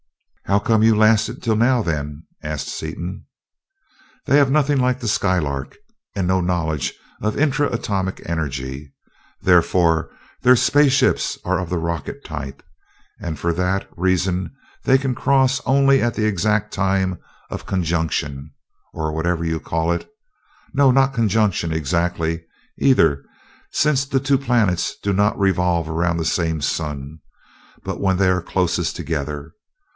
[0.45, 3.25] "How come you lasted till now, then?" asked Seaton.
[4.25, 5.77] "They have nothing like the Skylark,
[6.15, 8.93] and no knowledge of intra atomic energy.
[9.41, 10.09] Therefore
[10.41, 12.63] their space ships are of the rocket type,
[13.21, 14.51] and for that reason
[14.83, 18.51] they can cross only at the exact time of conjunction,
[18.93, 20.09] or whatever you call it
[20.73, 22.43] no, not conjunction, exactly,
[22.79, 23.23] either,
[23.71, 27.19] since the two planets do not revolve around the same sun:
[27.83, 29.53] but when they are closest together.